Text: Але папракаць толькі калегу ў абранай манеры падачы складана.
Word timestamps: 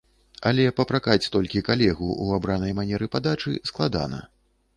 Але 0.51 0.63
папракаць 0.79 1.29
толькі 1.35 1.63
калегу 1.67 2.07
ў 2.23 2.41
абранай 2.41 2.75
манеры 2.79 3.11
падачы 3.19 3.55
складана. 3.73 4.25